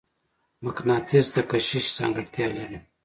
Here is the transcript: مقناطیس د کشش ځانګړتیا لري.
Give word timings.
مقناطیس 0.63 1.27
د 1.35 1.37
کشش 1.51 1.85
ځانګړتیا 1.97 2.47
لري. 2.57 2.79